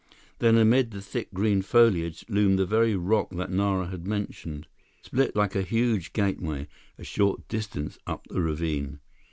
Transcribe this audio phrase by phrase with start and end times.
[0.39, 4.65] Then, amid the thick green foliage, loomed the very rock that Nara had mentioned,
[5.03, 8.99] split like a huge gateway, a short distance up the ravine.